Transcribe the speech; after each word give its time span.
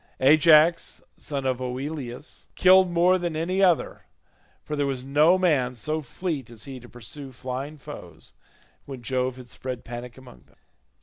Ajax 0.19 1.03
son 1.15 1.45
of 1.45 1.61
Oileus 1.61 2.47
killed 2.55 2.89
more 2.89 3.19
than 3.19 3.35
any 3.35 3.61
other, 3.61 4.07
for 4.63 4.75
there 4.75 4.87
was 4.87 5.03
no 5.03 5.37
man 5.37 5.75
so 5.75 6.01
fleet 6.01 6.49
as 6.49 6.63
he 6.63 6.79
to 6.79 6.89
pursue 6.89 7.31
flying 7.31 7.77
foes 7.77 8.33
when 8.85 9.03
Jove 9.03 9.35
had 9.37 9.51
spread 9.51 9.85
panic 9.85 10.17
among 10.17 10.45
them. 10.47 10.57